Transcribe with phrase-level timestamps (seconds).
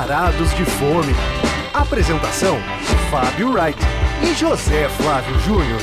[0.00, 1.12] varados de fome.
[1.74, 2.56] Apresentação:
[3.10, 3.78] Fábio Wright
[4.22, 5.80] e José Flávio Júnior.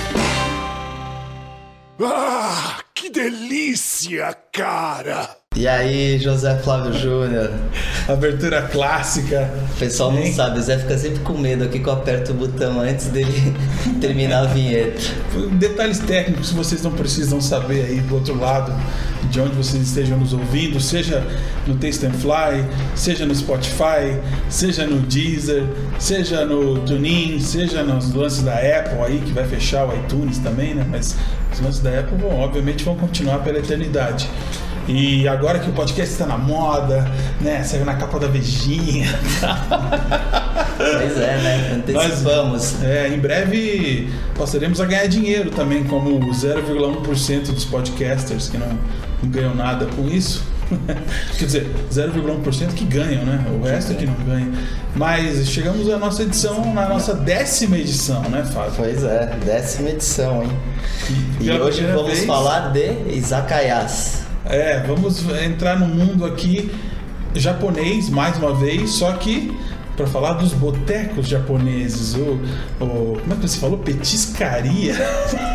[2.02, 5.47] Ah, que delícia, cara!
[5.58, 7.50] E aí, José Flávio Júnior?
[8.08, 9.50] Abertura clássica.
[9.74, 10.32] O pessoal não Hein?
[10.32, 13.56] sabe, o Zé fica sempre com medo aqui que eu aperto o botão antes dele
[14.00, 15.02] terminar a vinheta.
[15.54, 18.72] Detalhes técnicos que vocês não precisam saber aí do outro lado,
[19.32, 21.24] de onde vocês estejam nos ouvindo, seja
[21.66, 24.16] no Taste and Fly, seja no Spotify,
[24.50, 25.64] seja no Deezer,
[25.98, 30.76] seja no TuneIn, seja nos lances da Apple aí, que vai fechar o iTunes também,
[30.76, 30.86] né?
[30.88, 31.16] Mas
[31.52, 34.30] os lances da Apple, vão, obviamente, vão continuar pela eternidade.
[34.88, 37.06] E agora que o podcast está na moda,
[37.42, 37.62] né?
[37.64, 39.08] Saiu na capa da Vejinha.
[40.78, 41.72] Pois é, né?
[41.76, 42.84] Antecipamos.
[42.84, 48.68] É, em breve passaremos a ganhar dinheiro também, como 0,1% dos podcasters que não,
[49.22, 50.44] não ganham nada com isso.
[51.40, 53.44] Quer dizer, 0,1% que ganham, né?
[53.60, 54.52] O resto é que não ganha.
[54.96, 58.74] Mas chegamos à nossa edição, na nossa décima edição, né, Fábio?
[58.76, 60.52] Pois é, décima edição, hein?
[61.42, 64.27] E pela hoje vamos vez- falar de Izakayas.
[64.50, 66.72] É, vamos entrar no mundo aqui
[67.36, 69.54] japonês mais uma vez, só que
[69.98, 72.40] para falar dos botecos japoneses, o,
[72.80, 73.80] o como é que você falou?
[73.80, 74.96] Petiscaria.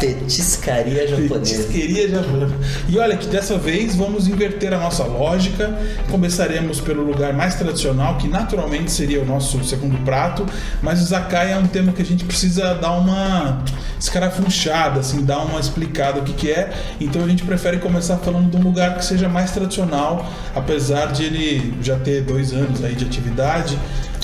[0.01, 1.39] Petiscaria japonesa.
[1.39, 2.55] Petisqueria japonesa.
[2.89, 5.79] E olha que dessa vez vamos inverter a nossa lógica.
[6.11, 10.45] Começaremos pelo lugar mais tradicional, que naturalmente seria o nosso segundo prato,
[10.83, 13.63] mas o Zakai é um tema que a gente precisa dar uma
[14.01, 16.73] escarafunchada, assim, dar uma explicada o que, que é.
[17.01, 21.25] Então a gente prefere começar falando de um lugar que seja mais tradicional, apesar de
[21.25, 23.79] ele já ter dois anos aí de atividade.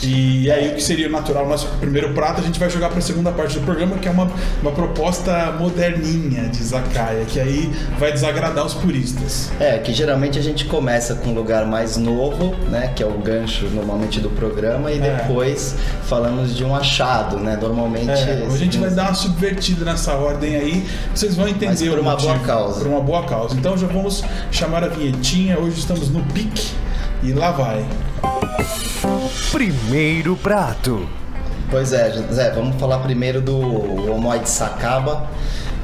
[0.07, 2.99] E aí o que seria natural, o nosso primeiro prato, a gente vai jogar para
[2.99, 4.31] a segunda parte do programa, que é uma,
[4.63, 9.51] uma proposta moderninha de Zakaya, que aí vai desagradar os puristas.
[9.59, 12.93] É, que geralmente a gente começa com um lugar mais novo, né?
[12.95, 15.17] Que é o gancho normalmente do programa, e É.
[15.17, 15.75] depois
[16.05, 17.59] falamos de um achado, né?
[17.61, 18.11] Normalmente.
[18.11, 21.99] É, a gente vai dar uma subvertida nessa ordem aí, vocês vão entender Mas por
[21.99, 22.33] uma motivo.
[22.35, 22.79] boa causa.
[22.81, 23.55] Por uma boa causa.
[23.57, 26.69] Então já vamos chamar a vinhetinha, hoje estamos no pique
[27.23, 27.85] e lá vai.
[29.51, 31.09] Primeiro prato.
[31.71, 33.59] Pois é, Zé, vamos falar primeiro do
[34.13, 35.27] Omoi de Sakaba.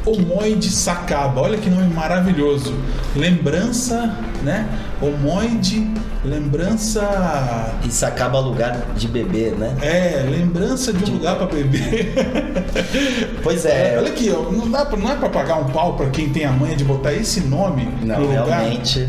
[0.07, 2.75] Omoi de Sakaba, olha que nome maravilhoso.
[3.17, 4.67] Lembrança, né?
[5.01, 5.87] Omoi de
[6.25, 7.73] lembrança.
[7.85, 9.75] E Sakaba lugar de beber, né?
[9.83, 12.13] É, lembrança de um lugar pra beber.
[13.43, 15.95] Pois É, é, olha aqui, ó, não, dá pra, não é pra pagar um pau
[15.95, 18.47] pra quem tem a manha de botar esse nome não, no lugar.
[18.61, 19.09] realmente.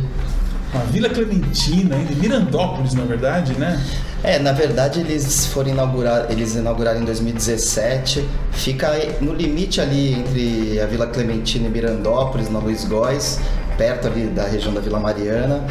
[0.76, 3.82] Uma Vila Clementina, ainda, Mirandópolis, na verdade, né?
[4.22, 8.28] É, na verdade eles foram inaugurar, eles inauguraram em 2017.
[8.52, 8.92] Fica
[9.22, 13.40] no limite ali entre a Vila Clementina e Mirandópolis, na Luiz Góes,
[13.78, 15.66] perto ali da região da Vila Mariana.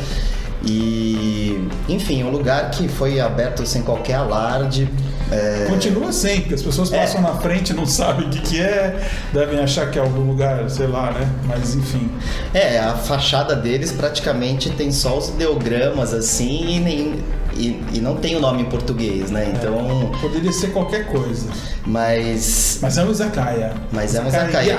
[0.66, 4.88] E, enfim, um lugar que foi aberto sem qualquer alarde.
[5.34, 6.98] É, Continua sem, porque as pessoas É.
[6.98, 8.98] passam na frente e não sabem o que, que é,
[9.32, 11.28] devem achar que é algum lugar, sei lá, né?
[11.46, 12.10] Mas enfim.
[12.52, 17.14] É, a fachada deles praticamente tem só os ideogramas assim e, nem,
[17.54, 19.52] e, e não tem o nome em português, né?
[19.56, 21.48] Então, Poderia ser qualquer coisa.
[21.86, 22.78] mas.
[22.80, 23.74] Mas é um izakaya.
[23.92, 24.78] Mas é um Zakaya.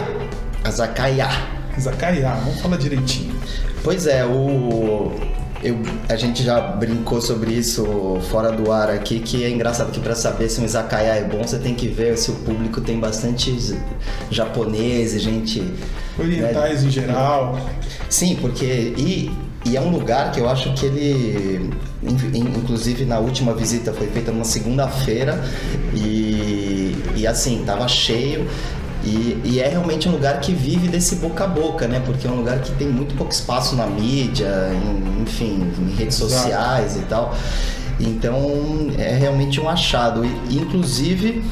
[0.64, 1.30] Azakaya.
[1.78, 3.36] Izakaya, vamos falar direitinho.
[3.84, 5.12] Pois é, o.
[5.66, 10.00] Eu, a gente já brincou sobre isso fora do ar aqui, que é engraçado que
[10.00, 13.00] para saber se um izakaya é bom, você tem que ver se o público tem
[13.00, 13.52] bastante
[14.30, 15.64] japoneses, gente.
[16.20, 16.88] Orientais né?
[16.88, 17.59] em geral.
[18.09, 18.94] Sim, porque.
[18.96, 19.31] E,
[19.66, 21.72] e é um lugar que eu acho que ele.
[22.04, 25.44] in- in- Inclusive na última visita foi feita numa segunda-feira
[25.96, 28.48] e, e assim, tava cheio.
[29.06, 32.02] E, e é realmente um lugar que vive desse boca a boca, né?
[32.06, 36.20] Porque é um lugar que tem muito pouco espaço na mídia, em- enfim, em redes
[36.20, 36.42] Exato.
[36.42, 37.36] sociais e tal.
[38.00, 40.26] Então é realmente um achado.
[40.26, 41.44] E, inclusive,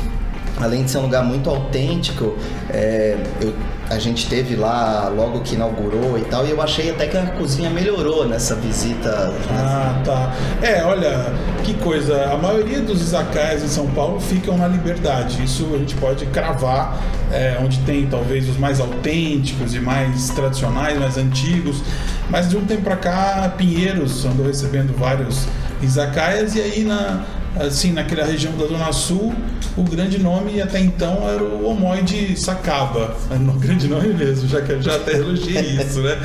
[0.60, 2.38] além de ser um lugar muito autêntico,
[2.70, 3.54] é, eu-
[3.90, 7.26] a gente teve lá logo que inaugurou e tal, e eu achei até que a
[7.28, 9.32] cozinha melhorou nessa visita.
[9.52, 10.34] Ah, tá.
[10.66, 11.32] É, olha,
[11.64, 12.32] que coisa.
[12.32, 15.44] A maioria dos izakayas em São Paulo ficam na Liberdade.
[15.44, 16.98] Isso a gente pode cravar,
[17.32, 21.84] é, onde tem talvez os mais autênticos e mais tradicionais, mais antigos.
[22.30, 25.46] Mas de um tempo pra cá, Pinheiros andou recebendo vários
[25.82, 27.22] izakayas e aí na
[27.60, 29.34] assim naquela região da Zona Sul
[29.76, 34.62] o grande nome até então era o Omoi de Sacaba o grande nome mesmo já
[34.62, 36.18] que eu já até elogiei isso né?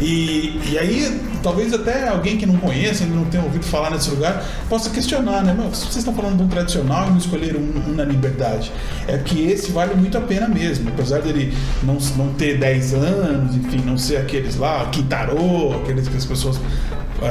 [0.00, 4.44] E, e aí talvez até alguém que não conheça não tenha ouvido falar nesse lugar
[4.68, 5.54] possa questionar né?
[5.56, 8.72] Mas vocês estão falando de um tradicional e não escolheram um, um na Liberdade.
[9.06, 13.56] É que esse vale muito a pena mesmo apesar dele não, não ter 10 anos
[13.56, 16.58] enfim não ser aqueles lá Quintarô aqueles que as pessoas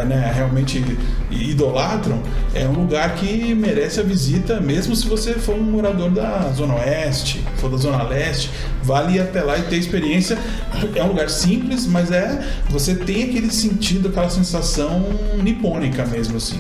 [0.06, 0.84] né, realmente
[1.30, 2.22] idolatram,
[2.54, 6.76] é um lugar que merece a visita, mesmo se você for um morador da Zona
[6.76, 8.50] Oeste, for da Zona Leste,
[8.82, 10.38] vale ir até lá e ter experiência.
[10.96, 15.04] É um lugar simples, mas é você tem aquele sentido, aquela sensação
[15.42, 16.60] nipônica mesmo assim.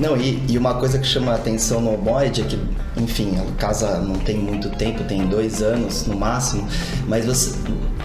[0.00, 2.58] Não, e, e, uma coisa que chama a atenção no Omoid é que,
[2.96, 6.66] enfim, a casa não tem muito tempo, tem dois anos no máximo,
[7.06, 7.54] mas você,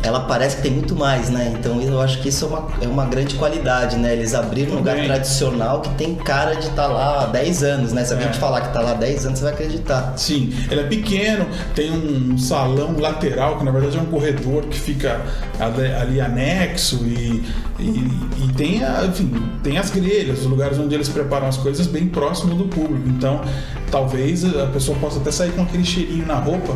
[0.06, 1.54] ela parece que tem muito mais, né?
[1.58, 4.14] Então eu acho que isso é uma, é uma grande qualidade, né?
[4.14, 7.92] Eles abriram um lugar tradicional que tem cara de estar tá lá há 10 anos,
[7.92, 8.06] né?
[8.06, 8.32] Se alguém é.
[8.32, 10.14] te falar que está lá há 10 anos, você vai acreditar.
[10.16, 14.80] Sim, ele é pequeno, tem um salão lateral, que na verdade é um corredor que
[14.80, 15.22] fica
[15.60, 17.44] ali, ali anexo e,
[17.80, 19.32] e, e, tem, a, enfim,
[19.64, 23.10] tem as grelhas, os lugares onde eles preparam as coisas bem próximo do público.
[23.10, 23.42] Então,
[23.90, 26.76] talvez a pessoa possa até sair com aquele cheirinho na roupa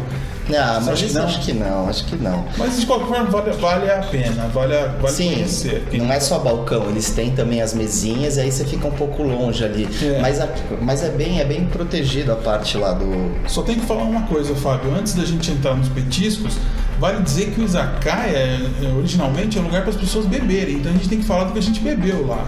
[0.50, 1.24] não, mas não.
[1.24, 2.46] acho que não, acho que não.
[2.58, 5.88] Mas de qualquer forma vale, vale a pena, vale, vale Sim, conhecer.
[5.94, 9.24] Não é só balcão, eles têm também as mesinhas e aí você fica um pouco
[9.24, 9.88] longe ali.
[10.02, 10.20] É.
[10.20, 10.48] Mas, a,
[10.82, 13.32] mas é bem é bem protegido a parte lá do.
[13.48, 16.58] Só tem que falar uma coisa, Fábio, antes da gente entrar nos petiscos,
[17.00, 18.60] vale dizer que o izakaya é,
[18.98, 21.54] originalmente é um lugar para as pessoas beberem, então a gente tem que falar do
[21.54, 22.46] que a gente bebeu lá.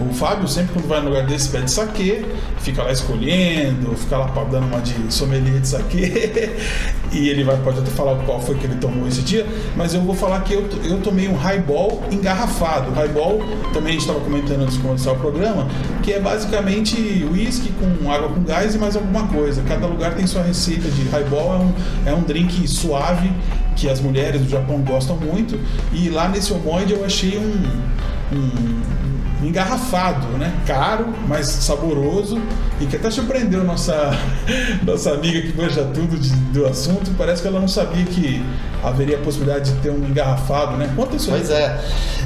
[0.00, 2.26] O Fábio sempre quando vai no lugar desse pede saque,
[2.58, 6.12] fica lá escolhendo, fica lá dando uma de sommelier de saque.
[7.12, 9.46] e ele vai, pode até falar qual foi que ele tomou esse dia,
[9.76, 12.90] mas eu vou falar que eu, eu tomei um highball engarrafado.
[12.92, 13.40] Highball,
[13.72, 15.68] também a gente estava comentando antes de começar o programa,
[16.02, 19.62] que é basicamente whisky com água com gás e mais alguma coisa.
[19.62, 21.72] Cada lugar tem sua receita de highball, é um,
[22.12, 23.30] é um drink suave
[23.76, 25.58] que as mulheres do Japão gostam muito.
[25.92, 29.03] E lá nesse Omoide eu achei um, um
[29.46, 30.52] engarrafado, né?
[30.66, 32.40] Caro, mas saboroso
[32.80, 34.10] e que até surpreendeu nossa,
[34.84, 37.10] nossa amiga que manja tudo de, do assunto.
[37.16, 38.42] Parece que ela não sabia que
[38.84, 40.92] haveria a possibilidade de ter um engarrafado, né?
[40.94, 41.80] Conta isso Pois é.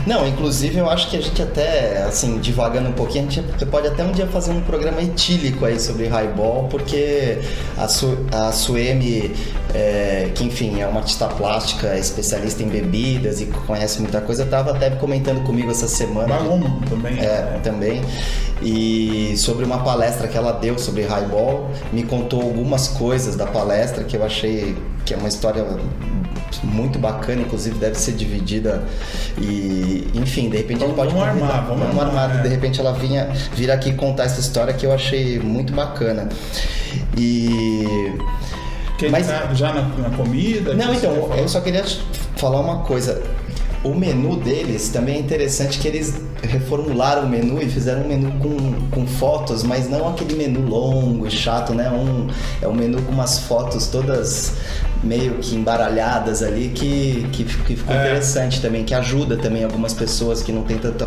[0.06, 3.86] Não, inclusive eu acho que a gente até, assim, divagando um pouquinho, a gente pode
[3.86, 7.38] até um dia fazer um programa etílico aí sobre highball, porque
[7.76, 9.34] a, Su, a Suemi,
[9.74, 14.70] é, que enfim, é uma artista plástica, especialista em bebidas e conhece muita coisa, estava
[14.70, 16.38] até comentando comigo essa semana.
[16.38, 17.18] Bagomo também.
[17.18, 18.02] É, também.
[18.62, 24.04] E sobre uma palestra que ela deu sobre highball, me contou algumas coisas da palestra
[24.04, 25.64] que eu achei que é uma história
[26.62, 28.82] muito bacana, inclusive deve ser dividida
[29.40, 32.42] e enfim, de repente vamos, a gente pode vamos armar, vamos, vamos armar é.
[32.42, 36.28] de repente ela vinha vir aqui contar essa história que eu achei muito bacana.
[37.16, 37.84] E
[38.98, 40.74] que Mas, tá já na, na comida?
[40.74, 41.84] Não, então, eu só queria
[42.36, 43.22] falar uma coisa.
[43.84, 48.32] O menu deles também é interessante que eles reformularam o menu e fizeram um menu
[48.40, 51.90] com, com fotos, mas não aquele menu longo e chato, né?
[51.90, 52.28] Um,
[52.60, 54.54] é um menu com umas fotos todas
[55.02, 58.00] meio que embaralhadas ali que, que, que ficou é.
[58.00, 61.06] interessante também, que ajuda também algumas pessoas que não têm tanta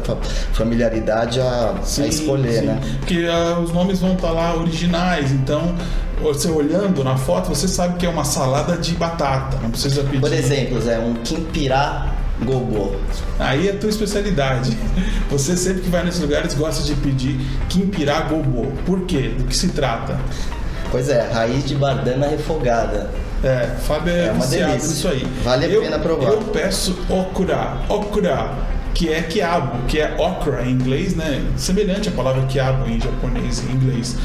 [0.53, 2.65] familiaridade a, sim, a escolher, sim.
[2.67, 2.79] né?
[2.99, 5.75] Porque uh, os nomes vão estar tá lá originais, então
[6.21, 10.21] você olhando na foto, você sabe que é uma salada de batata, não precisa pedir.
[10.21, 12.95] Por exemplo, é um quimpirá Gobô.
[13.39, 14.75] Aí é a tua especialidade.
[15.29, 17.39] Você sempre que vai nesses lugares gosta de pedir
[17.69, 18.67] quimpirá gobô.
[18.85, 19.33] Por quê?
[19.37, 20.19] Do que se trata?
[20.91, 23.09] Pois é, raiz de bardana refogada.
[23.43, 24.75] É, Fábio é, é uma delícia.
[24.75, 25.25] isso aí.
[25.43, 26.31] Vale a eu, pena provar.
[26.31, 28.51] Eu peço okura, okura,
[28.93, 31.43] que é quiabo, que é okra em inglês, né?
[31.57, 34.17] Semelhante à palavra quiabo em japonês e inglês.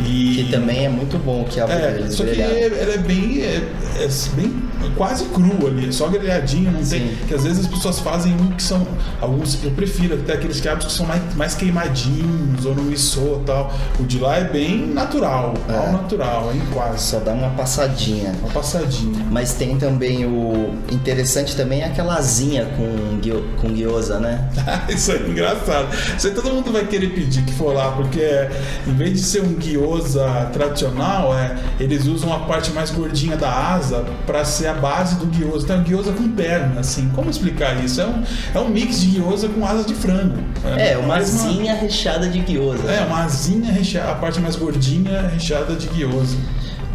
[0.00, 0.44] E...
[0.44, 2.14] Que também é muito bom o quiabo é, deles.
[2.14, 3.56] Só que ela é bem, é,
[3.98, 4.62] é bem
[4.96, 6.98] quase cru ali, só grelhadinho, não Sim.
[6.98, 7.16] tem.
[7.28, 8.86] Que às vezes as pessoas fazem um que são.
[9.20, 13.44] Alguns eu prefiro, até aqueles quiabos que são mais, mais queimadinhos, ou no miso e
[13.44, 13.72] tal.
[14.00, 15.76] O de lá é bem natural, é.
[15.76, 16.62] ao natural, hein?
[16.72, 17.10] Quase.
[17.10, 18.32] Só dá uma passadinha.
[18.40, 19.24] Uma passadinha.
[19.30, 20.74] Mas tem também o.
[20.90, 23.20] Interessante também é aquela asinha com,
[23.60, 24.48] com gyoza, né?
[24.88, 25.88] Isso é engraçado.
[26.16, 28.50] Isso aí todo mundo vai querer pedir que for lá, porque é,
[28.86, 33.50] em vez de ser um gyoza tradicional, é, eles usam a parte mais gordinha da
[33.50, 35.64] asa para ser a base do gyoza.
[35.64, 37.10] Então, é gyoza com perna, assim.
[37.14, 38.00] Como explicar isso?
[38.00, 38.22] É um,
[38.54, 40.38] é um mix de gyoza com asas de frango.
[40.76, 42.90] É, é uma asinha recheada de gyoza.
[42.90, 46.36] É, uma asinha recheada, a parte mais gordinha recheada de gyoza.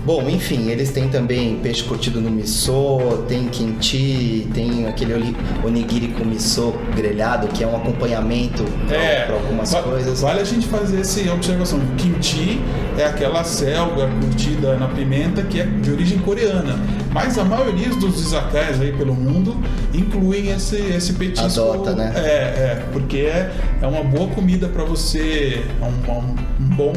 [0.08, 5.36] Bom, enfim, eles têm também peixe curtido no miso, tem kimchi, tem aquele
[5.66, 10.22] onigiri com miso grelhado, que é um acompanhamento é, para algumas va coisas.
[10.22, 11.80] Vale a gente fazer essa observação.
[11.80, 12.62] O kimchi
[12.98, 16.80] é aquela selga curtida na pimenta que é de origem coreana.
[17.12, 19.58] Mas a maioria dos izakayas aí pelo mundo
[19.94, 21.46] incluem esse, esse petisco.
[21.48, 22.14] Adota, né?
[22.16, 26.94] É, é porque é, é uma boa comida para você, é um, um, um bom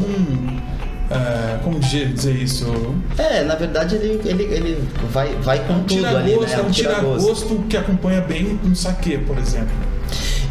[1.11, 2.67] é, como dizer isso?
[3.19, 6.47] É, na verdade ele, ele, ele vai, vai com é um tudo ali, né?
[6.53, 9.75] É um tira-gosto tira que acompanha bem um saque, por exemplo.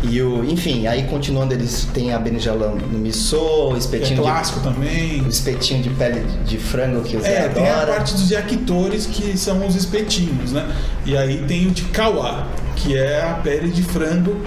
[0.01, 5.19] E o, enfim, aí continuando, eles têm a berinjela no missô, é espetinho, clássico também.
[5.19, 7.53] de, o espetinho de pele de frango que o Zé É, adora.
[7.53, 10.69] tem a parte dos yaquitores que são os espetinhos, né?
[11.05, 12.47] E aí tem o de kawá,
[12.77, 14.37] que é a pele de frango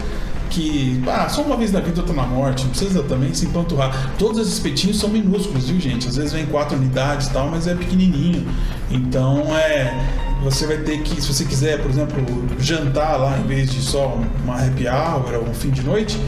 [0.53, 4.13] que, ah, só uma vez na vida outra na morte, não precisa também se empanturrar.
[4.19, 6.07] Todos os espetinhos são minúsculos, viu, gente?
[6.09, 8.47] Às vezes vem quatro unidades e tal, mas é pequenininho.
[8.91, 9.93] Então, é,
[10.43, 12.25] você vai ter que, se você quiser, por exemplo,
[12.59, 16.19] jantar lá em vez de só uma happy hour ou um fim de noite,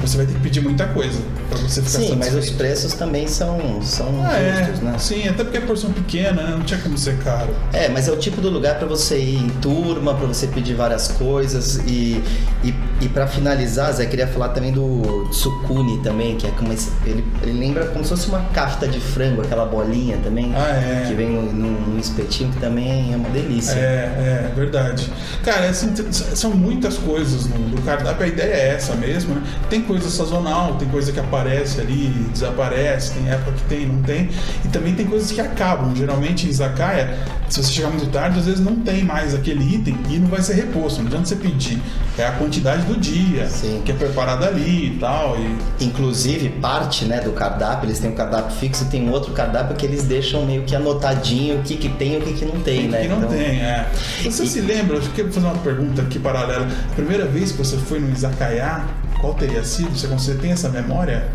[0.00, 3.26] você vai ter que pedir muita coisa para você ficar Sim, mas os preços também
[3.26, 4.94] são, são Ah, é, justos, né?
[4.98, 6.50] sim, até porque é porção pequena, né?
[6.50, 7.48] Não tinha como ser caro.
[7.72, 10.74] É, mas é o tipo do lugar para você ir em turma, para você pedir
[10.74, 12.22] várias coisas e
[12.62, 12.74] e,
[13.04, 17.22] e para finalizar, Zé queria falar também do tsukuni também, que é como esse, ele,
[17.42, 21.04] ele lembra como se fosse uma kafta de frango, aquela bolinha também Ah, é.
[21.06, 23.74] que vem num, num espetinho que também é uma delícia.
[23.74, 25.12] É, é, verdade.
[25.44, 29.42] Cara, assim, são muitas coisas no, no cardápio, a ideia é essa mesmo, né?
[29.68, 34.30] Tem coisa sazonal, tem coisa que aparece ali, desaparece, tem época que tem, não tem.
[34.64, 35.94] E também tem coisas que acabam.
[35.94, 37.18] Geralmente em Izakaya,
[37.48, 40.40] se você chegar muito tarde, às vezes não tem mais aquele item e não vai
[40.40, 41.00] ser reposto.
[41.00, 41.80] Não adianta você pedir.
[42.16, 43.82] É a quantidade do dia, Sim.
[43.84, 45.36] que é preparada ali e tal.
[45.38, 49.32] E Inclusive, parte né, do cardápio, eles têm um cardápio fixo e tem um outro
[49.32, 52.44] cardápio que eles deixam meio que anotadinho o que, que tem e o que, que
[52.44, 53.02] não tem, né?
[53.02, 53.86] que não Então, tem, é.
[54.22, 56.66] Você E- se lembra, eu quero fazer uma pergunta aqui paralela.
[56.90, 58.84] A primeira vez que você foi no Izakaya,
[59.20, 59.96] qual teria sido?
[59.96, 61.28] Você, você tem essa memória?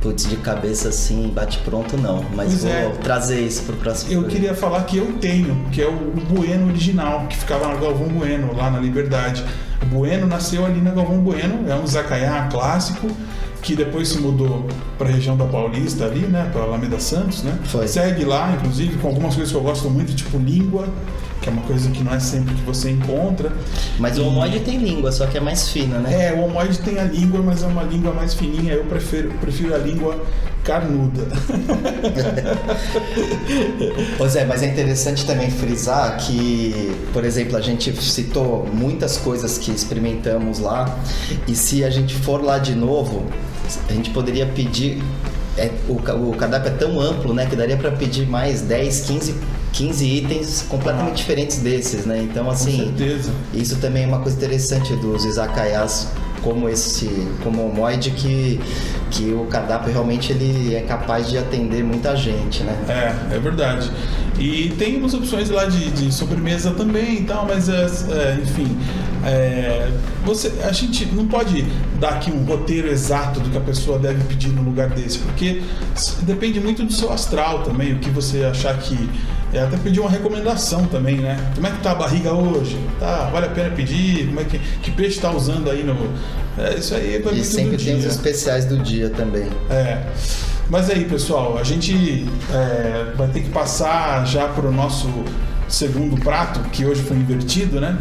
[0.00, 2.24] Putz, de cabeça assim, bate pronto não.
[2.34, 2.88] Mas Pois vou é.
[3.02, 6.66] trazer isso pro próximo Eu queria falar que eu tenho, que é o, o Bueno
[6.68, 9.44] original, que ficava na Galvão Bueno, lá na Liberdade.
[9.82, 13.08] O Bueno nasceu ali na Galvão Bueno, é um Izakaya clássico,
[13.62, 14.66] que depois se mudou
[14.96, 17.58] para a região da Paulista ali, né, para Alameda Santos, né?
[17.64, 17.86] Foi.
[17.88, 20.86] Segue lá, inclusive, com algumas coisas que eu gosto muito, tipo língua,
[21.42, 23.52] que é uma coisa que não é sempre que você encontra.
[23.98, 26.28] Mas o E- omoide tem língua, só que é mais fina, né?
[26.28, 28.72] É, o homoide tem a língua, mas é uma língua mais fininha.
[28.72, 30.16] Eu prefiro, prefiro a língua
[30.66, 31.22] carnuda.
[34.18, 39.56] Pois é, mas é interessante também frisar que, por exemplo, a gente citou muitas coisas
[39.58, 40.98] que experimentamos lá,
[41.46, 43.24] e se a gente for lá de novo,
[43.88, 45.02] a gente poderia pedir.
[45.56, 49.34] é, o, o cardápio é tão amplo, né, que daria para pedir mais 10, 15,
[49.72, 51.14] 15 itens completamente Ah.
[51.14, 52.20] diferentes desses, né?
[52.22, 53.30] Então, Com assim, certeza.
[53.54, 56.08] isso também é uma coisa interessante dos izakayas
[56.46, 58.60] como esse, como o Moide, que,
[59.10, 62.76] que o cardápio realmente ele é capaz de atender muita gente, né?
[62.88, 63.90] É, é verdade.
[64.38, 68.78] E tem umas opções lá de, de sobremesa também e tal, mas é, é, enfim.
[69.24, 69.90] É,
[70.24, 71.62] você, a gente não pode
[72.00, 75.62] dar aqui um roteiro exato do que a pessoa deve pedir no lugar desse, porque
[76.22, 79.08] depende muito do seu astral também, o que você achar que.
[79.52, 81.38] É até pedir uma recomendação também, né?
[81.54, 82.76] Como é que tá a barriga hoje?
[82.98, 84.26] Tá, vale a pena pedir?
[84.26, 85.96] Como é que, que peixe tá usando aí no.
[86.58, 89.48] É, isso aí vai E sempre tem os especiais do dia também.
[89.70, 90.02] É.
[90.68, 95.08] Mas aí, pessoal, a gente é, vai ter que passar já para o nosso
[95.68, 97.98] segundo prato, que hoje foi invertido, né?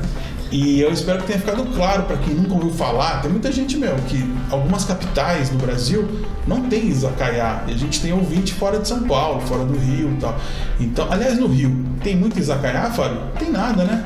[0.52, 3.22] E eu espero que tenha ficado claro para quem nunca ouviu falar.
[3.22, 6.08] Tem muita gente, meu, que algumas capitais no Brasil
[6.48, 7.64] não tem izakaya.
[7.68, 10.38] E a gente tem ouvinte fora de São Paulo, fora do Rio e tal.
[10.80, 13.22] Então, aliás, no Rio, tem muito izakaya, Fábio?
[13.40, 14.06] Tem nada, né?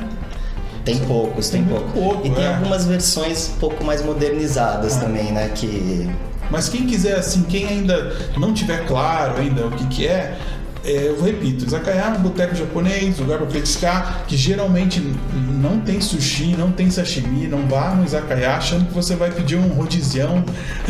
[0.85, 1.91] Tem poucos, tem, Tem pouco.
[1.91, 2.55] pouco, E tem é.
[2.55, 5.01] algumas versões um pouco mais modernizadas Ah.
[5.01, 5.49] também, né?
[5.53, 6.09] Que
[6.49, 10.35] Mas quem quiser, assim, quem ainda não tiver claro ainda o que, que é,
[10.83, 15.01] é, eu repito, Izakaya é um boteco japonês, lugar para petiscar, que geralmente
[15.33, 19.57] não tem sushi, não tem sashimi, não vá no Izakaya achando que você vai pedir
[19.57, 20.43] um rodizião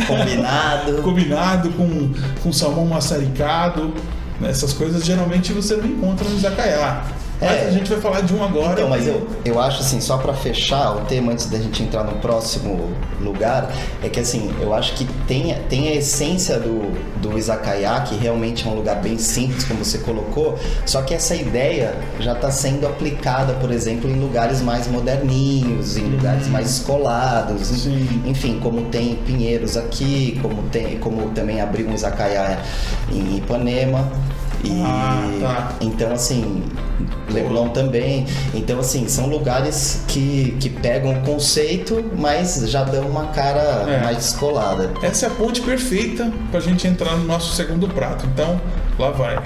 [0.06, 0.94] combinado.
[1.02, 3.92] combinado com, com salmão maçaricado.
[4.42, 7.02] Essas coisas geralmente você não encontra no Izakaya.
[7.40, 7.68] Mas É.
[7.68, 8.72] a gente vai falar de um agora.
[8.72, 12.04] Então, mas eu, eu acho assim, só pra fechar o tema antes da gente entrar
[12.04, 13.70] no próximo lugar,
[14.02, 18.66] é que assim, eu acho que tem, tem a essência do, do izakaya, que realmente
[18.66, 22.86] é um lugar bem simples, como você colocou, só que essa ideia já está sendo
[22.86, 28.22] aplicada, por exemplo, em lugares mais moderninhos, em lugares mais escolados, Sim.
[28.26, 32.58] enfim, como tem em Pinheiros aqui, como tem, como também abriu um izakaya
[33.10, 34.10] em Ipanema.
[34.62, 35.72] E Ah, tá.
[35.80, 36.62] então assim,
[37.30, 38.26] Leblon também.
[38.54, 44.02] Então assim, são lugares que, que pegam o conceito, mas já dão uma cara É.
[44.04, 44.90] mais descolada.
[45.02, 48.26] Essa é a ponte perfeita para a gente entrar no nosso segundo prato.
[48.26, 48.60] Então,
[48.98, 49.38] lá vai.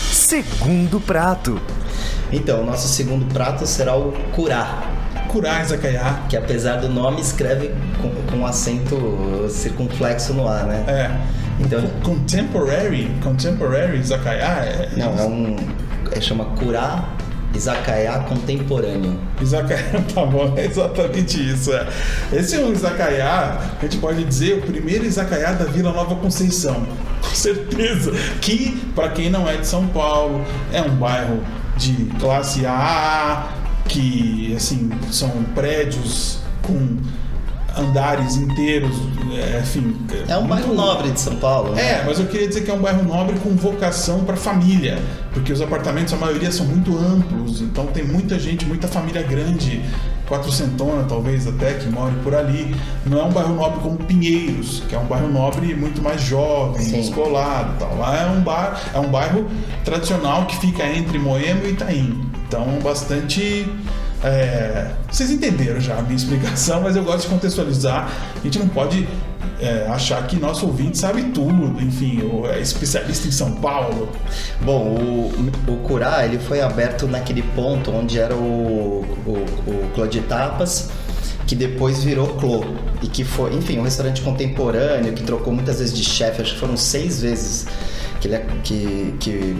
[0.00, 1.60] Segundo prato.
[2.32, 4.82] Então, o nosso segundo prato será o curá,
[5.28, 6.20] Curar Izakaya.
[6.28, 7.70] que apesar do nome escreve
[8.00, 10.84] com, com um acento circunflexo no ar, né?
[10.86, 11.10] É.
[11.60, 15.56] Então, Contemporary, contemporary Izakaya é não, é um
[16.10, 17.08] é, chama curá
[17.54, 19.18] Izakaya contemporâneo.
[19.40, 21.72] Izakaya, tá bom, é exatamente isso.
[21.72, 21.86] É.
[22.32, 23.26] Esse é um Izakaya,
[23.78, 26.86] a gente pode dizer, o primeiro Izakaya da Vila Nova Conceição.
[27.20, 28.12] Com certeza.
[28.40, 31.40] Que, para quem não é de São Paulo, é um bairro
[31.76, 33.48] de classe A,
[33.86, 36.98] que, assim, são prédios com
[37.76, 38.96] andares inteiros,
[39.32, 39.96] é, enfim.
[40.28, 41.74] É um bairro nobre de São Paulo.
[41.74, 41.82] Né?
[41.82, 44.98] É, mas eu queria dizer que é um bairro nobre com vocação para família,
[45.32, 49.82] porque os apartamentos, a maioria são muito amplos, então tem muita gente, muita família grande,
[50.28, 52.74] quatrocentona talvez até, que mora por ali.
[53.06, 56.82] Não é um bairro nobre como Pinheiros, que é um bairro nobre muito mais jovem,
[56.82, 57.00] Sim.
[57.00, 57.96] descolado tal.
[57.98, 59.46] Lá é um, bar, é um bairro
[59.84, 62.32] tradicional que fica entre Moema e Itaim.
[62.46, 63.66] Então, bastante
[64.24, 68.10] é, vocês entenderam já a minha explicação, mas eu gosto de contextualizar.
[68.36, 69.08] A gente não pode
[69.60, 72.20] é, achar que nosso ouvinte sabe tudo, enfim,
[72.52, 74.08] é especialista em São Paulo.
[74.60, 80.06] Bom, o, o Curá ele foi aberto naquele ponto onde era o, o, o Clô
[80.06, 80.90] de Tapas
[81.46, 82.64] que depois virou Clô
[83.02, 86.60] e que foi, enfim, um restaurante contemporâneo que trocou muitas vezes de chefe, acho que
[86.60, 87.66] foram seis vezes
[88.22, 89.56] que, ele, é, que, que,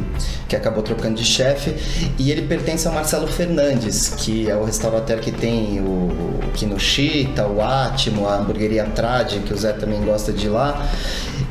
[0.48, 1.74] que acabou trocando de chefe.
[2.16, 7.60] E ele pertence ao Marcelo Fernandes, que é o restaurateur que tem o, Kinoshita, o
[7.60, 10.88] Atimo, a hamburgueria Trade, que o Zé também gosta de lá.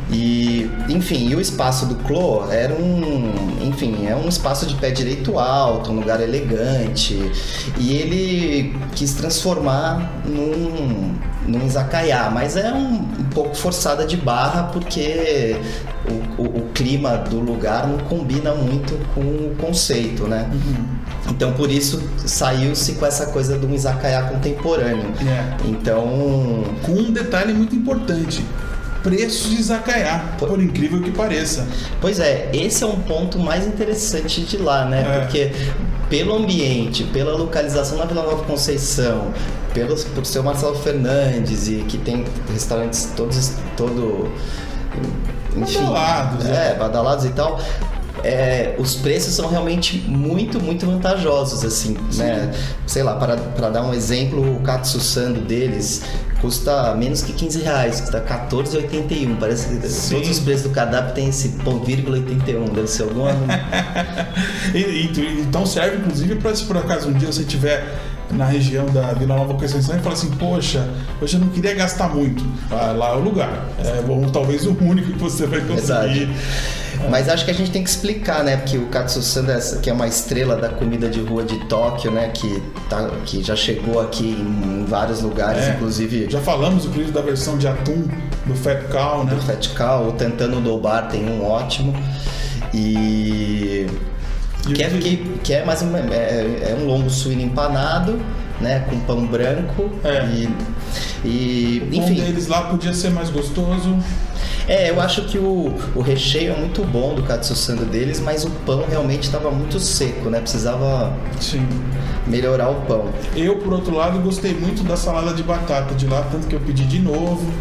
[0.09, 4.91] E, enfim, e o espaço do Clô era um, enfim, é um espaço de pé
[4.91, 7.17] direito alto, um lugar elegante.
[7.77, 11.13] E ele quis transformar num,
[11.45, 15.57] num izakaya, mas é um, um pouco forçada de barra porque
[16.09, 20.49] o, o, o, clima do lugar não combina muito com o conceito, né?
[20.51, 21.31] Uhum.
[21.31, 25.13] Então por isso saiu-se com essa coisa do izakaya contemporâneo.
[25.21, 25.67] É.
[25.67, 28.43] Então, com um detalhe muito importante,
[29.03, 30.49] preços de izakaya, por...
[30.49, 31.67] por incrível que pareça.
[31.99, 35.01] Pois é, esse é um ponto mais interessante de lá, né?
[35.01, 35.19] É.
[35.19, 35.51] Porque
[36.09, 39.31] pelo ambiente, pela localização na Vila Nova Conceição,
[39.73, 44.29] pelo, por ser o Marcelo Fernandes e que tem restaurantes todos todo
[45.55, 47.59] enfim, badalados, é, é, badalados e tal.
[48.23, 52.23] É, os preços são realmente muito, muito vantajosos, assim, Sim.
[52.23, 52.53] né?
[52.85, 56.03] Sei lá, para, para dar um exemplo, o Katsu Sando deles
[56.39, 59.37] custa menos que 15 reais, custa 14,81.
[59.39, 60.15] Parece que Sim.
[60.15, 63.31] todos os preços do cardápio tem esse ponto vírgula 81, deve ser alguma.
[64.73, 67.85] e, e, então serve inclusive para se por acaso um dia você tiver
[68.33, 70.87] na região da Vila Nova Conceição e fala assim, poxa,
[71.21, 72.43] hoje eu não queria gastar muito.
[72.69, 73.67] Ah, lá é o lugar.
[73.79, 76.25] É bom, talvez o único que você vai conseguir.
[76.25, 76.29] Verdade.
[77.09, 78.57] Mas acho que a gente tem que explicar, né?
[78.57, 82.29] Porque o Katsusanda, que é uma estrela da comida de rua de Tóquio, né?
[82.33, 86.27] Que, tá, que já chegou aqui em, vários lugares, é, inclusive.
[86.29, 88.07] Já falamos, inclusive, da versão de atum
[88.45, 89.33] do Fat Cow, né?
[89.33, 91.95] Do Fat Cow, o Tentando Dobar tem um ótimo.
[92.73, 93.87] E.
[94.61, 98.19] Que é, que, que é mais um, é, é um longo suíno empanado,
[98.59, 98.85] né?
[98.89, 99.89] Com pão branco.
[100.03, 100.25] É.
[100.25, 100.49] E,
[101.25, 102.15] e, o enfim.
[102.15, 103.97] deles lá podia ser mais gostoso.
[104.67, 108.49] É, eu acho que o, o recheio é muito bom do katsusando deles, mas o
[108.65, 110.39] pão realmente estava muito seco, né?
[110.39, 111.67] Precisava Sim.
[112.27, 113.09] melhorar o pão.
[113.35, 116.59] Eu, por outro lado, gostei muito da salada de batata de lá, tanto que eu
[116.59, 117.51] pedi de novo.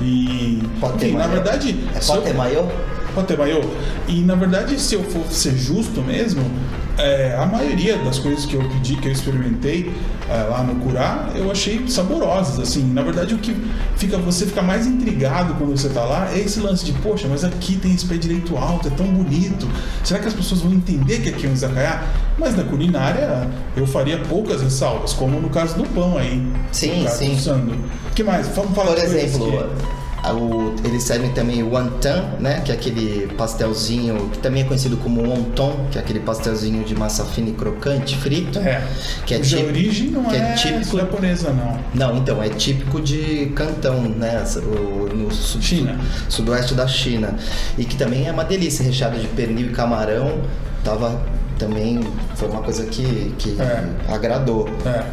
[0.00, 0.60] E.
[0.96, 1.78] Enfim, na verdade.
[1.94, 2.68] É pote maior?
[3.18, 3.64] Pote maior.
[4.06, 6.40] E na verdade, se eu for ser justo mesmo,
[6.96, 9.92] é, a maioria das coisas que eu pedi, que eu experimentei
[10.30, 12.60] é, lá no Curá, eu achei saborosas.
[12.60, 13.56] Assim, na verdade, o que
[13.96, 17.42] fica você fica mais intrigado quando você está lá é esse lance de, poxa, mas
[17.42, 19.68] aqui tem esse pé direito alto, é tão bonito.
[20.04, 22.04] Será que as pessoas vão entender que aqui é um izakaya?
[22.38, 26.40] Mas na culinária eu faria poucas ressalvas, como no caso do pão aí.
[26.70, 27.36] Sim, sim.
[28.10, 28.46] O que mais?
[28.46, 29.70] Vamos falar Por exemplo,
[30.26, 32.60] o, eles servem também o wonton, né?
[32.60, 36.94] Que é aquele pastelzinho que também é conhecido como wonton, que é aquele pastelzinho de
[36.94, 38.58] massa fina e crocante, frito.
[38.58, 38.82] É.
[39.24, 41.78] Que é de típico, origem não é, é típico, japonesa, não.
[41.94, 44.44] Não, então, é típico de Cantão, né?
[44.56, 45.98] O, no sud, China.
[46.28, 47.34] sudoeste da China.
[47.76, 50.40] E que também é uma delícia, recheado de pernil e camarão.
[50.84, 51.20] Tava
[51.58, 52.00] também
[52.36, 53.88] foi uma coisa que, que é.
[54.08, 54.68] agradou.
[54.86, 55.04] É.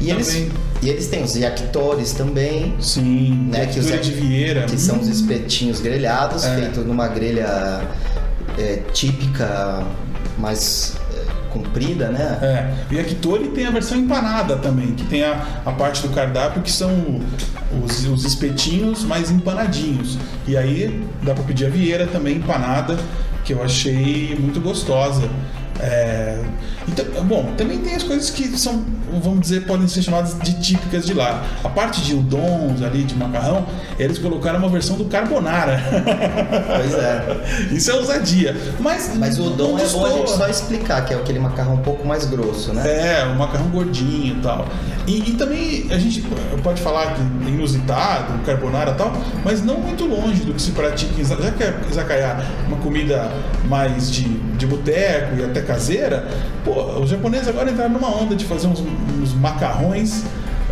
[0.00, 0.48] E, eles,
[0.80, 2.74] e eles têm os yakitores também.
[2.80, 4.62] Sim, né, que, os, de Vieira.
[4.64, 6.56] Que são os espetinhos grelhados, é.
[6.56, 7.82] feitos numa grelha
[8.58, 9.84] é, típica,
[10.38, 12.38] mais é, comprida, né?
[12.90, 12.94] É.
[12.94, 16.72] O yakitori tem a versão empanada também, que tem a, a parte do cardápio que
[16.72, 17.20] são
[17.84, 20.18] os, os espetinhos mais empanadinhos.
[20.46, 22.96] E aí dá para pedir a vieira também empanada,
[23.44, 25.28] que eu achei muito gostosa.
[25.80, 26.38] É.
[26.88, 28.84] Então, bom, também tem as coisas que são,
[29.22, 31.44] vamos dizer, podem ser chamadas de típicas de lá.
[31.62, 33.66] A parte de udons ali, de macarrão,
[33.98, 35.80] eles colocaram uma versão do carbonara.
[36.76, 37.22] Pois é.
[37.72, 38.56] Isso é ousadia.
[38.80, 41.82] Mas, Mas o udon é bom a gente só explicar, que é aquele macarrão um
[41.82, 42.82] pouco mais grosso, né?
[42.86, 44.66] É, o macarrão gordinho e tal.
[45.06, 46.22] E, também a gente
[46.62, 49.12] pode falar que inusitado, carbonara e tal,
[49.44, 52.36] mas não muito longe do que se pratica em já que é izakaya
[52.68, 53.30] uma comida
[53.64, 54.24] mais de,
[54.56, 56.26] de boteco e até caseira,
[56.64, 60.24] pô, os japoneses agora entraram numa onda de fazer uns, uns macarrões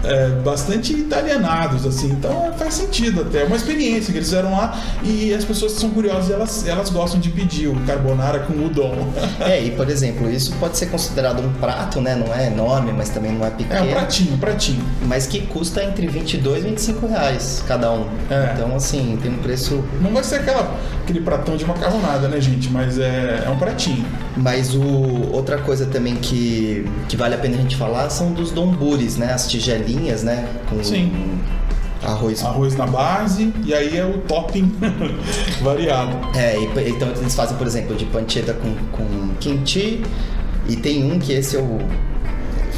[0.04, 3.42] é, bastante italianados, assim, então faz sentido até.
[3.42, 6.90] É uma experiência que eles fizeram lá e as pessoas que são curiosas elas, elas
[6.90, 8.90] gostam de pedir o carbonara com udon.
[9.40, 12.14] É, e por exemplo, isso pode ser considerado um prato, né?
[12.14, 13.80] Não é enorme, mas também não é pequeno.
[13.80, 14.84] É um pratinho, um pratinho.
[15.06, 18.06] Mas que custa entre 22 e 25 reais cada um.
[18.30, 18.52] É.
[18.54, 19.82] Então, assim, tem um preço.
[20.00, 22.68] Não vai ser aquela, aquele pratão de macarronada, né, gente?
[22.70, 24.04] Mas é, é um pratinho.
[24.36, 24.82] Mas o,
[25.32, 29.32] outra coisa também que, que vale a pena a gente falar são dos domburis, né?
[29.32, 30.48] As tigelinhas, né?
[30.68, 31.12] Com Sim.
[32.02, 32.42] Arroz.
[32.42, 34.72] Arroz na base e aí é o topping
[35.60, 36.16] variado.
[36.34, 36.56] É,
[36.88, 40.02] então eles fazem, por exemplo, de panceta com, com kimchi
[40.68, 41.78] e tem um que esse eu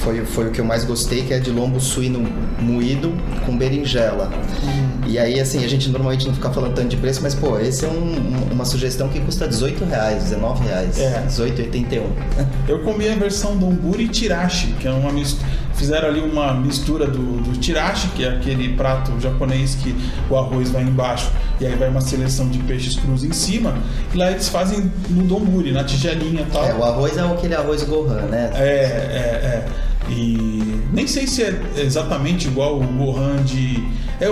[0.02, 2.26] foi, foi o que eu mais gostei, que é de lombo suíno
[2.60, 3.12] moído
[3.46, 4.30] com berinjela.
[4.62, 4.91] Uhum.
[5.06, 7.84] E aí, assim, a gente normalmente não fica falando tanto de preço, mas, pô, esse
[7.84, 11.24] é um, uma sugestão que custa 18 reais, 19 reais, é.
[11.28, 12.02] 18,81.
[12.68, 17.06] Eu comi a versão do Umburi Tirashi, que é uma mistura fizeram ali uma mistura
[17.06, 19.94] do, do tirashi, que é aquele prato japonês que
[20.30, 23.74] o arroz vai embaixo e aí vai uma seleção de peixes crus em cima.
[24.14, 26.64] E lá eles fazem no donburi, na tigelinha e tal.
[26.64, 28.50] É, o arroz é aquele arroz gohan, né?
[28.54, 29.66] É, é, é.
[30.08, 30.61] E
[30.92, 33.82] nem sei se é exatamente igual o gohan de.
[34.20, 34.28] É é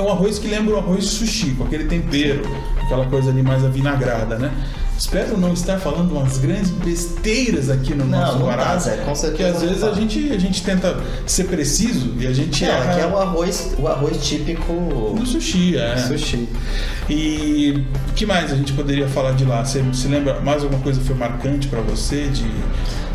[0.00, 2.42] o arroz que lembra o arroz sushi, com aquele tempero,
[2.80, 4.52] aquela coisa ali mais avinagrada, né?
[4.96, 8.84] Espero não estar falando umas grandes besteiras aqui no não, nosso não barato.
[8.84, 9.28] Tá, com certeza.
[9.28, 12.64] Porque às vezes a gente, a gente tenta ser preciso e a gente.
[12.64, 12.94] É, erra...
[12.94, 14.72] que é o arroz, o arroz típico
[15.18, 15.96] do sushi, é.
[15.96, 16.48] Sushi.
[17.10, 19.64] E o que mais a gente poderia falar de lá?
[19.64, 22.48] Você se lembra mais alguma coisa que foi marcante para você de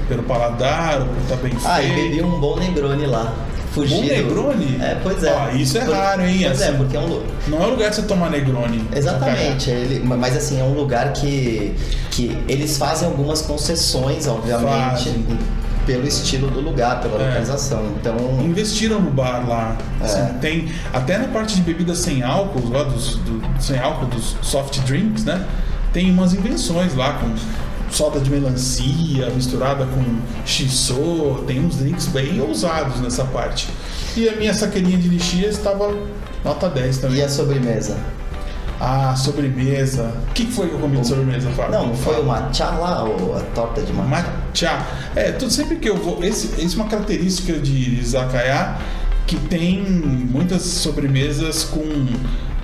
[0.10, 1.68] pelo paladar, ou por estar tá bem feito?
[1.68, 3.34] Ah, e bebi um bom Negroni lá
[3.72, 3.96] fugir.
[3.96, 4.78] Um Negroni?
[4.82, 5.30] É, pois é.
[5.30, 5.96] Ah, isso é Por...
[5.96, 6.40] raro, hein?
[6.44, 8.86] Pois é, assim, é, porque é um Não é um lugar que você tomar Negroni.
[8.94, 9.70] Exatamente.
[9.70, 10.02] Ele...
[10.04, 11.76] Mas assim, é um lugar que,
[12.12, 14.66] que eles fazem algumas concessões, obviamente.
[14.66, 15.26] Fazem.
[15.86, 17.28] Pelo estilo do lugar, pela é.
[17.28, 17.84] localização.
[18.00, 18.16] Então.
[18.44, 19.76] Investiram no bar lá.
[20.02, 20.06] É.
[20.06, 20.70] Assim, tem.
[20.94, 25.24] Até na parte de bebidas sem álcool, lá dos, do, sem álcool, dos soft drinks,
[25.24, 25.44] né?
[25.92, 27.34] Tem umas invenções lá com
[27.92, 33.68] soda de melancia misturada com shiso, tem uns drinks bem ousados nessa parte.
[34.16, 35.94] E a minha saqueirinha de lixia estava
[36.44, 37.20] nota 10 também.
[37.20, 37.98] E a sobremesa?
[38.80, 40.14] Ah, sobremesa.
[40.30, 41.72] O que foi que eu comi de sobremesa, Fábio?
[41.72, 44.10] Não, não foi o matcha lá, ou a torta de matcha?
[44.10, 44.86] Matcha.
[45.16, 46.24] É, tudo sempre que eu vou.
[46.24, 48.78] Esse, esse é uma característica de Izakaya
[49.28, 52.08] que tem muitas sobremesas com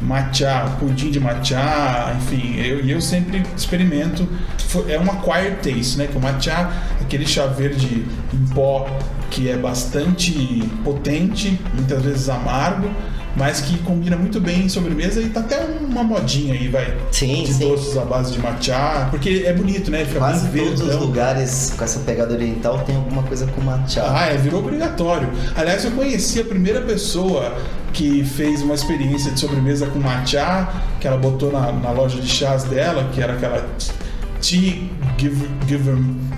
[0.05, 4.27] matcha, pudim de matcha, enfim, eu, eu sempre experimento.
[4.87, 6.07] É uma acquired taste, né?
[6.07, 6.69] Que o matcha,
[7.01, 8.87] aquele chá verde em pó
[9.31, 12.89] que é bastante potente, muitas vezes amargo,
[13.35, 16.95] mas que combina muito bem em sobremesa e tá até uma modinha aí, vai.
[17.11, 17.67] Sim, de sim.
[17.67, 20.05] doces à base de matcha, porque é bonito, né?
[20.05, 24.03] Fica Quase bem todos os lugares com essa pegada oriental tem alguma coisa com matcha.
[24.07, 25.29] Ah, é, virou obrigatório.
[25.55, 27.57] Aliás, eu conheci a primeira pessoa
[27.95, 30.67] que fez uma experiência de sobremesa com matcha,
[30.99, 33.65] que ela botou na, na loja de chás dela, que era aquela
[34.41, 35.49] Tea Giver.
[35.65, 35.91] Give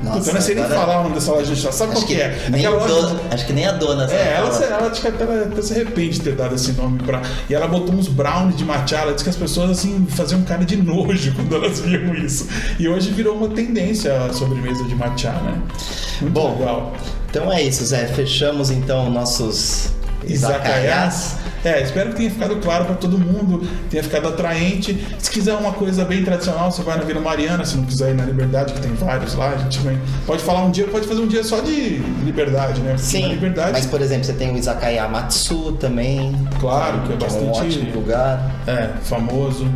[0.03, 1.71] Nossa, eu não sei nem falar o nome dessa loja de chá.
[1.71, 2.47] Sabe qual que, que é?
[2.47, 3.19] Aquela loja...
[3.31, 6.19] Acho que nem a dona É, ela, ela, acho que até, até se arrepende de
[6.21, 7.23] ter dado esse nome pra.
[7.49, 8.97] E ela botou uns brownies de matcha.
[8.97, 12.47] Ela disse que as pessoas assim faziam cara de nojo quando elas viam isso.
[12.79, 15.59] E hoje virou uma tendência a sobremesa de matcha, né?
[16.21, 16.93] Muito Bom, legal.
[17.29, 18.05] Então é isso, Zé.
[18.07, 21.38] Fechamos então nossos Izakayas.
[21.63, 25.06] É, espero que tenha ficado claro para todo mundo, tenha ficado atraente.
[25.17, 28.15] Se quiser uma coisa bem tradicional, você vai na Vila Mariana, se não quiser ir
[28.15, 29.99] na Liberdade, que tem vários lá, a gente vem.
[30.25, 32.91] Pode falar um dia, pode fazer um dia só de Liberdade, né?
[32.91, 33.71] Porque Sim, liberdade...
[33.73, 36.34] mas por exemplo, você tem o Izakaya Matsu também.
[36.60, 37.45] Claro, que é bastante...
[37.45, 38.51] É um ótimo lugar.
[38.65, 39.67] É, famoso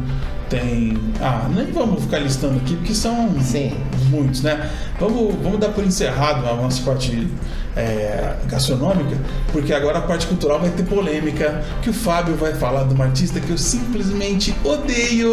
[0.52, 0.98] tem.
[1.22, 3.74] Ah, nem vamos ficar listando aqui, porque são Sim.
[4.10, 4.70] muitos, né?
[5.00, 7.28] Vamos, vamos dar por encerrado a nossa parte
[7.76, 9.18] é, gastronômica,
[9.54, 13.06] porque agora a parte cultural vai ter polêmica, que o Fábio vai falar de uma
[13.06, 15.32] artista que eu simplesmente odeio.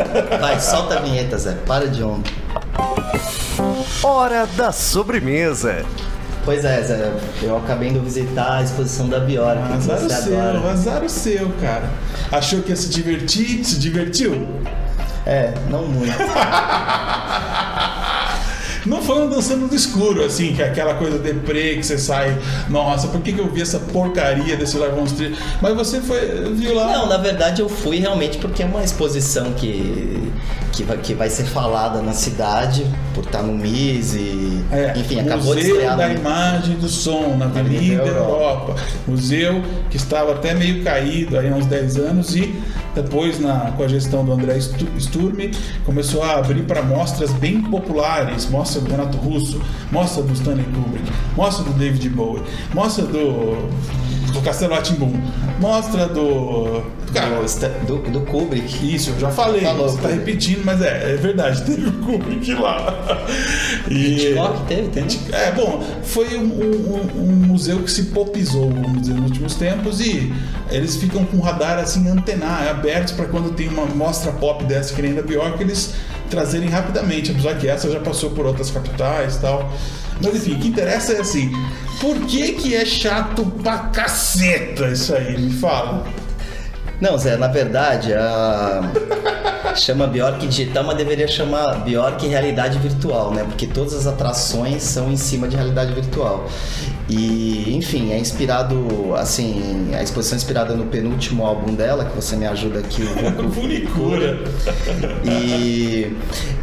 [0.38, 1.52] Vai, solta a vinheta, Zé.
[1.66, 2.28] Para de onda.
[4.02, 5.84] Hora da sobremesa.
[6.46, 9.60] Pois é, Zé, eu acabei indo visitar a exposição da Biora.
[9.60, 10.70] Ah, azar o seu, adora.
[10.70, 11.90] azar o seu, cara.
[12.30, 13.64] Achou que ia se divertir?
[13.64, 14.46] Se divertiu?
[15.26, 16.14] É, não muito.
[19.06, 22.36] falando dançando no escuro, assim, que é aquela coisa deprê que você sai,
[22.68, 25.34] nossa, por que, que eu vi essa porcaria desse Live on Street?
[25.62, 26.92] Mas você foi, viu lá.
[26.92, 30.30] Não, na verdade eu fui realmente porque é uma exposição que,
[30.72, 34.64] que, vai, que vai ser falada na cidade, por estar no MIS e.
[34.72, 38.74] É, enfim, acabou de Museu estrear da no- Imagem do Som, na Avenida Avenida Europa.
[39.06, 42.54] Museu que estava até meio caído aí há uns 10 anos e
[42.94, 45.50] depois, na, com a gestão do André Stu- Sturme,
[45.84, 48.48] começou a abrir para mostras bem populares.
[48.48, 49.60] Mostra do Renato Russo,
[49.92, 52.42] mostra do Stanley Kubrick, mostra do David Bowie,
[52.74, 53.68] mostra do,
[54.32, 55.12] do Castelo Atimbum,
[55.60, 56.82] mostra do...
[57.14, 57.36] Cara,
[57.86, 58.94] do, do, do Kubrick.
[58.94, 60.18] isso, eu já falei, Falou, você tá Kubrick.
[60.18, 62.92] repetindo, mas é, é verdade, teve o Kubrick lá.
[63.88, 65.18] E- Hitchcock teve também?
[65.32, 70.00] é, bom, foi um, um- um museu que se popizou, vamos dizer, nos últimos tempos
[70.00, 70.34] e
[70.70, 74.92] eles ficam com o radar assim antenar, abertos para quando tem uma mostra pop dessa
[74.92, 75.94] que nem da Bjork, eles
[76.26, 79.72] trazerem rapidamente, apesar que essa já passou por outras capitais e tal.
[80.22, 81.52] Mas enfim, o que interessa é assim,
[82.00, 85.36] por que que é chato pra caceta isso aí?
[85.38, 86.06] Me fala.
[87.00, 88.80] Não, Zé, na verdade, a...
[89.80, 93.44] chama Bjork digital, mas deveria chamar Bjork realidade virtual, né?
[93.44, 96.48] Porque todas as atrações são em cima de realidade virtual.
[97.08, 102.34] E, enfim, é inspirado, assim, a exposição é inspirada no penúltimo álbum dela, que você
[102.34, 103.50] me ajuda aqui um pouco.
[103.54, 104.40] Funicura.
[105.24, 106.12] E...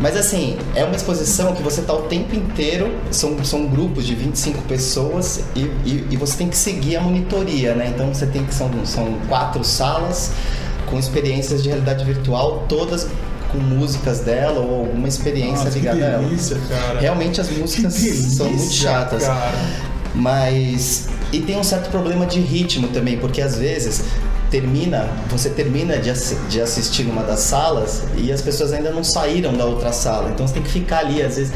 [0.02, 4.16] Mas assim, é uma exposição que você tá o tempo inteiro, são, são grupos de
[4.16, 7.92] 25 pessoas e, e, e você tem que seguir a monitoria, né?
[7.94, 8.54] Então você tem que.
[8.54, 10.34] São, são quatro salas
[10.90, 13.08] com experiências de realidade virtual, todas
[13.52, 16.24] com músicas dela ou alguma experiência Nossa, que ligada a ela.
[16.24, 17.00] delícia, cara.
[17.00, 19.24] Realmente as músicas Que são muito delícia, chatas.
[19.24, 19.52] cara.
[20.16, 21.08] Mas.
[21.32, 24.04] E tem um certo problema de ritmo também, porque às vezes
[24.52, 29.04] termina, você termina de, assi- de assistir numa das salas e as pessoas ainda não
[29.04, 30.30] saíram da outra sala.
[30.32, 31.52] Então você tem que ficar ali, às vezes,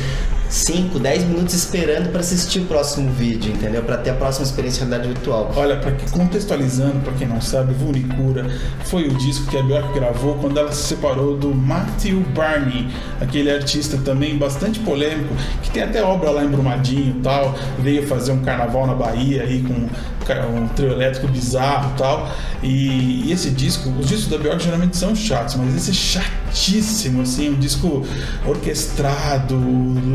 [0.49, 3.83] 5, 10 minutos esperando para assistir o próximo vídeo, entendeu?
[3.83, 5.51] Para ter a próxima experiência de realidade virtual.
[5.55, 8.47] Olha, que, contextualizando, pra quem não sabe, Vunicura
[8.85, 12.87] foi o disco que a Björk gravou quando ela se separou do Matthew Barney,
[13.19, 18.07] aquele artista também bastante polêmico, que tem até obra lá em Brumadinho e tal, veio
[18.07, 19.87] fazer um carnaval na Bahia aí com
[20.35, 22.31] um trio elétrico bizarro e tal.
[22.63, 27.21] E, e esse disco, os discos da Björk geralmente são chatos, mas esse é chatíssimo,
[27.21, 28.05] assim, um disco
[28.45, 29.55] orquestrado,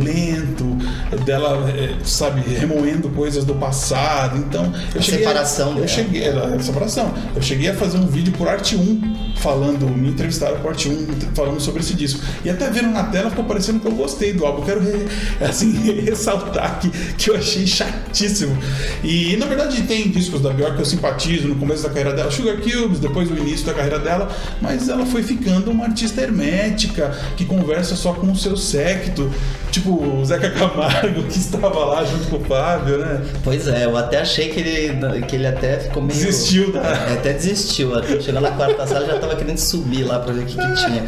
[0.02, 0.76] lento,
[1.24, 4.36] dela, eh, sabe, remoendo coisas do passado.
[4.38, 5.20] Então, eu A cheguei.
[5.20, 5.88] separação eu dela.
[5.88, 7.14] cheguei, a separação.
[7.34, 11.06] Eu cheguei a fazer um vídeo por Arte 1 falando, me entrevistaram por Arte 1
[11.34, 12.20] falando sobre esse disco.
[12.44, 14.62] E até vendo na tela ficou parecendo que eu gostei do álbum.
[14.62, 15.06] Quero re-
[15.44, 15.72] assim,
[16.02, 18.56] ressaltar que, que eu achei chatíssimo.
[19.02, 22.30] E na verdade tem discos da Björk que eu simpatizo no começo da carreira dela,
[22.30, 24.28] Sugar Cubes, depois do início da carreira dela,
[24.60, 29.30] mas ela foi ficando uma artista hermética que conversa só com o seu séquito,
[29.70, 33.20] tipo o Zeca Camargo que estava lá junto com o Fábio, né?
[33.44, 36.18] Pois é, eu até achei que ele, que ele até ficou meio.
[36.18, 37.90] Desistiu da- É, até desistiu.
[38.20, 41.02] Chegou na quarta sala já tava querendo subir lá pra ver o que, que tinha.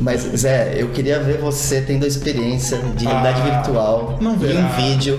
[0.00, 4.68] Mas, Zé, eu queria ver você tendo a experiência de realidade Ah, virtual em um
[4.76, 5.18] vídeo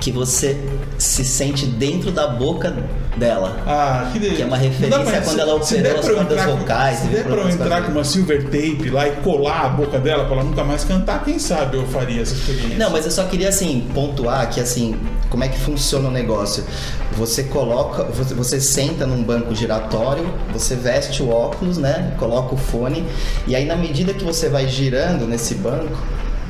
[0.00, 0.56] que você
[0.98, 2.74] se sente dentro da boca
[3.16, 3.62] dela.
[3.66, 4.36] Ah, que delícia.
[4.36, 7.34] Que é uma referência quando ela se operou der as cordas vocais, Se der pra
[7.34, 10.64] eu entrar com uma silver tape lá e colar a boca dela pra ela nunca
[10.64, 12.78] mais cantar, quem sabe eu faria essa experiência.
[12.78, 14.96] Não, mas eu só queria assim pontuar que assim,
[15.30, 16.64] como é que funciona o negócio?
[17.12, 22.14] Você coloca, você, você senta num banco giratório, você veste o óculos, né?
[22.18, 23.04] Coloca o fone
[23.46, 25.96] e aí na medida que você vai girando nesse banco,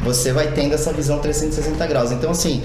[0.03, 2.13] você vai tendo essa visão 360 graus.
[2.13, 2.63] Então assim,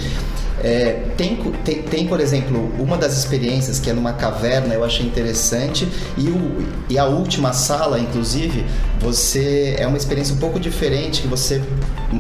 [0.64, 5.06] é, tem, tem, tem, por exemplo, uma das experiências que é numa caverna, eu achei
[5.06, 8.66] interessante, e, o, e a última sala, inclusive,
[9.00, 11.62] você é uma experiência um pouco diferente, que você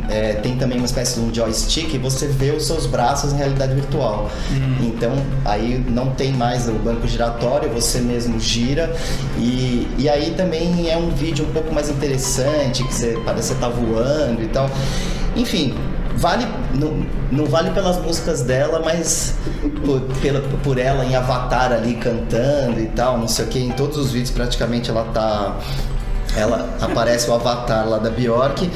[0.09, 3.37] é, tem também uma espécie de um joystick e você vê os seus braços em
[3.37, 4.29] realidade virtual.
[4.81, 5.13] Então,
[5.45, 8.93] aí não tem mais o banco giratório, você mesmo gira,
[9.37, 13.55] e, e aí também é um vídeo um pouco mais interessante, que você parece que
[13.55, 14.69] você tá voando e tal.
[15.35, 15.73] Enfim,
[16.17, 19.35] vale não, não vale pelas músicas dela, mas
[19.85, 23.59] por, pela, por ela em Avatar ali cantando e tal, não sei o que.
[23.59, 25.57] Em todos os vídeos praticamente ela tá
[26.35, 28.69] ela aparece o avatar lá da Bjork,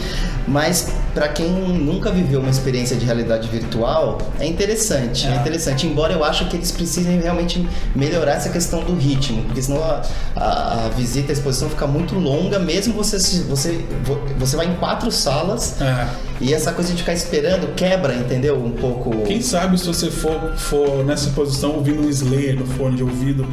[0.48, 5.32] mas para quem nunca viveu uma experiência de realidade virtual, é interessante, é.
[5.32, 5.36] É.
[5.36, 5.86] interessante.
[5.88, 10.02] Embora eu acho que eles precisem realmente melhorar essa questão do ritmo, porque senão a,
[10.36, 14.76] a- a visita, a exposição fica muito longa, mesmo você você vo- você vai em
[14.76, 16.08] quatro salas É.
[16.40, 18.64] E essa coisa de ficar esperando quebra, entendeu?
[18.64, 19.24] Um pouco.
[19.24, 23.44] Quem sabe se você for, for nessa posição ouvindo um Slayer no fone de ouvido,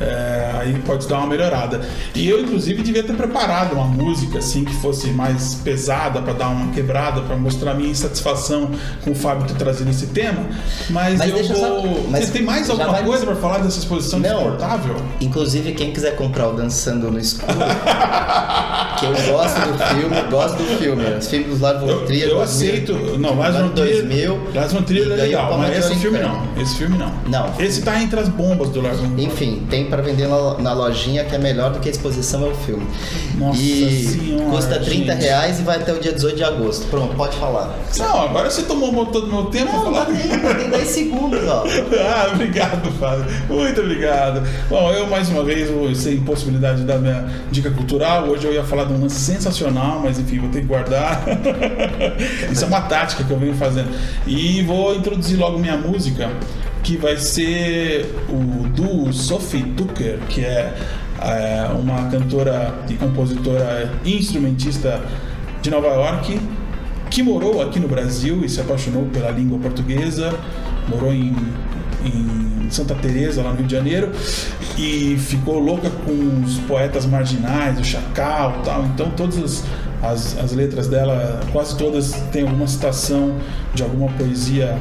[0.00, 1.82] é, aí pode dar uma melhorada.
[2.16, 6.48] E eu, inclusive, devia ter preparado uma música assim que fosse mais pesada para dar
[6.48, 8.70] uma quebrada, para mostrar minha insatisfação
[9.04, 10.40] com o Fábio ter trazido esse tema.
[10.90, 11.56] Mas, Mas eu vou.
[11.56, 14.28] só- mas tem mais alguma vai- coisa para falar dessa exposição Não.
[14.28, 14.96] desconfortável?
[15.20, 17.52] Inclusive, quem quiser comprar o Dançando no Escuro,
[18.98, 21.04] que eu gosto do filme, gosto do filme.
[21.18, 22.28] Os filmes dos Lars von Eu, Trier.
[22.28, 23.18] eu 2000, aceito.
[23.18, 24.02] Não, Lars von ano Trier.
[24.02, 24.40] 2000.
[24.54, 26.42] Lars von Trier é legal, mas esse filme não.
[26.60, 27.12] Esse filme não.
[27.28, 27.52] Não.
[27.60, 29.28] Esse tá entre as bombas do Lars von Trier.
[29.28, 32.48] Enfim, tem pra vender na, na lojinha que é melhor do que a exposição é
[32.50, 32.86] o filme.
[33.36, 35.22] Nossa e Senhora, custa 30 gente.
[35.24, 36.86] reais e vai até o dia 18 de agosto.
[36.88, 37.78] Pronto, pode falar.
[37.98, 40.06] Não, agora você tomou todo o meu tempo Não, falar.
[40.06, 41.64] tem 10 segundos, ó.
[42.02, 43.24] Ah, obrigado, Fábio.
[43.48, 44.42] Muito obrigado.
[44.68, 45.68] Bom, eu mais uma vez,
[45.98, 50.18] sem possibilidade da minha dica cultural, hoje eu ia falar de um lance sensacional, mas
[50.18, 51.22] enfim, vou ter que guardar.
[52.50, 53.88] Isso é uma tática que eu venho fazendo.
[54.26, 56.30] E vou introduzir logo minha música,
[56.82, 60.74] que vai ser o duo Sophie Tucker, que é,
[61.20, 65.00] é, uma cantora e compositora instrumentista
[65.62, 66.40] de Nova York,
[67.08, 70.34] que morou aqui no Brasil e se apaixonou pela língua portuguesa,
[70.88, 71.36] morou em,
[72.04, 74.10] em Santa Teresa, lá no Rio de Janeiro,
[74.76, 78.84] e ficou louca com os poetas marginais, o Chacal tal.
[78.86, 79.64] Então todas as,
[80.02, 83.36] as, as letras dela, quase todas, têm alguma citação
[83.72, 84.76] de alguma poesia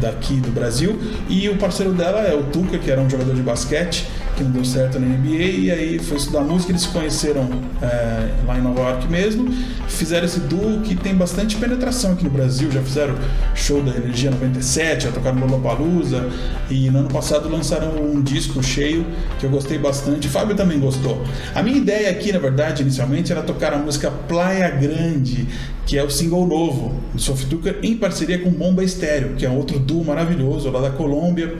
[0.00, 0.98] daqui do Brasil.
[1.28, 4.50] E o parceiro dela é o Tuca, que era um jogador de basquete, que não
[4.50, 7.48] deu certo na NBA, e aí foi estudar música, eles se conheceram
[7.80, 9.52] é, lá em Nova York mesmo,
[9.88, 13.14] fizeram esse duo que tem bastante penetração aqui no Brasil, já fizeram
[13.54, 16.28] show da Energia 97, já tocaram Lollapalooza,
[16.70, 19.06] e no ano passado lançaram um disco cheio,
[19.38, 21.22] que eu gostei bastante, Fábio também gostou.
[21.54, 25.46] A minha ideia aqui, na verdade, inicialmente, era tocar a música Playa Grande,
[25.86, 29.78] que é o single novo do Tucker, em parceria com Bomba Estéreo, que é outro
[29.78, 31.56] duo maravilhoso lá da Colômbia.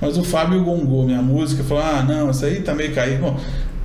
[0.00, 3.20] Mas o Fábio gongou minha música, falou: ah, não, essa aí tá meio caído.
[3.22, 3.40] Bom,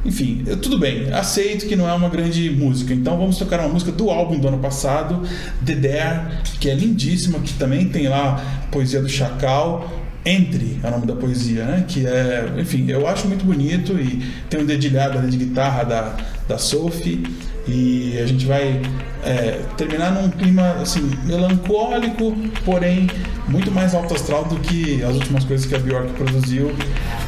[0.06, 2.94] enfim, eu- tudo bem, aceito que não é uma grande música.
[2.94, 5.22] Então vamos tocar uma música do álbum do ano passado,
[5.66, 6.20] The Dare,
[6.60, 9.96] que é lindíssima, que também tem lá poesia do Chacal.
[10.26, 11.86] Entre é o nome da poesia, né?
[11.88, 16.18] Que é, enfim, eu acho muito bonito e tem um dedilhado ali de guitarra da,
[16.48, 17.24] da Sophie.
[17.70, 18.82] E a gente vai
[19.24, 23.08] é, terminar num clima assim, melancólico, porém
[23.48, 26.72] muito mais alto astral do que as últimas coisas que a Bjork produziu.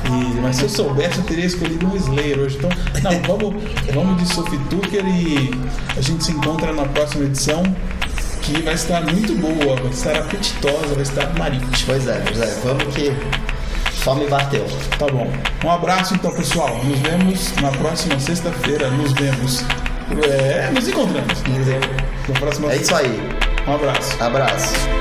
[0.06, 2.58] E, mas se eu soubesse, eu teria escolhido um Slayer hoje.
[2.58, 2.70] Então,
[3.04, 5.52] não, vamos, vamos de Sophie Tucker e
[5.96, 7.64] a gente se encontra na próxima edição,
[8.42, 11.72] que vai estar muito boa, vai estar apetitosa, vai estar marítima.
[11.86, 12.60] Pois é, pois é.
[12.64, 13.12] Vamos que
[14.02, 14.66] fome bateu.
[14.98, 15.32] Tá bom.
[15.64, 16.84] Um abraço então, pessoal.
[16.84, 18.90] Nos vemos na próxima sexta-feira.
[18.90, 19.64] Nos vemos.
[20.20, 21.42] É, nos encontramos.
[21.44, 21.88] Nos vemos
[22.28, 23.20] na próxima É isso aí.
[23.68, 24.24] Um abraço.
[24.24, 25.01] Abraço.